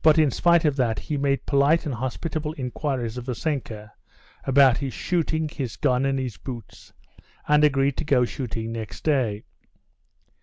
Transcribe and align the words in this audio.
But 0.00 0.16
in 0.18 0.30
spite 0.30 0.64
of 0.64 0.76
that 0.76 0.98
he 0.98 1.18
made 1.18 1.44
polite 1.44 1.84
and 1.84 1.94
hospitable 1.96 2.54
inquiries 2.54 3.18
of 3.18 3.26
Vassenka 3.26 3.92
about 4.44 4.78
his 4.78 4.94
shooting, 4.94 5.46
his 5.46 5.76
gun, 5.76 6.06
and 6.06 6.18
his 6.18 6.38
boots, 6.38 6.94
and 7.46 7.62
agreed 7.62 7.98
to 7.98 8.04
go 8.06 8.24
shooting 8.24 8.72
next 8.72 9.04
day. 9.04 9.44